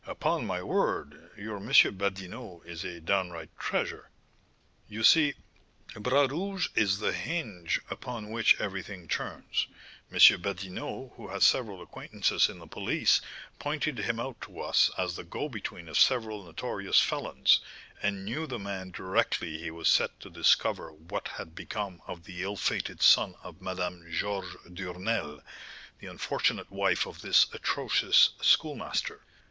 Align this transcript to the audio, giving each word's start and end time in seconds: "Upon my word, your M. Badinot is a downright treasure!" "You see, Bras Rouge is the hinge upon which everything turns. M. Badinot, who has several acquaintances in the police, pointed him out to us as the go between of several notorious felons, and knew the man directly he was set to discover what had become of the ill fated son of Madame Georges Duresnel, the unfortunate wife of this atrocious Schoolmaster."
"Upon 0.07 0.47
my 0.47 0.63
word, 0.63 1.29
your 1.37 1.57
M. 1.57 1.67
Badinot 1.69 2.65
is 2.65 2.83
a 2.83 2.99
downright 2.99 3.55
treasure!" 3.59 4.09
"You 4.87 5.03
see, 5.03 5.35
Bras 5.93 6.27
Rouge 6.31 6.69
is 6.73 6.97
the 6.97 7.13
hinge 7.13 7.79
upon 7.87 8.31
which 8.31 8.59
everything 8.59 9.07
turns. 9.07 9.67
M. 10.11 10.17
Badinot, 10.41 11.11
who 11.17 11.27
has 11.27 11.45
several 11.45 11.83
acquaintances 11.83 12.49
in 12.49 12.57
the 12.57 12.65
police, 12.65 13.21
pointed 13.59 13.99
him 13.99 14.19
out 14.19 14.41
to 14.41 14.59
us 14.61 14.89
as 14.97 15.15
the 15.15 15.23
go 15.23 15.47
between 15.47 15.87
of 15.87 15.99
several 15.99 16.43
notorious 16.45 16.99
felons, 16.99 17.59
and 18.01 18.25
knew 18.25 18.47
the 18.47 18.57
man 18.57 18.89
directly 18.89 19.59
he 19.59 19.69
was 19.69 19.87
set 19.87 20.19
to 20.21 20.31
discover 20.31 20.91
what 20.91 21.27
had 21.27 21.53
become 21.53 22.01
of 22.07 22.23
the 22.23 22.41
ill 22.41 22.55
fated 22.57 23.03
son 23.03 23.35
of 23.43 23.61
Madame 23.61 24.11
Georges 24.11 24.55
Duresnel, 24.65 25.43
the 25.99 26.07
unfortunate 26.07 26.71
wife 26.71 27.05
of 27.05 27.21
this 27.21 27.45
atrocious 27.53 28.31
Schoolmaster." 28.41 29.21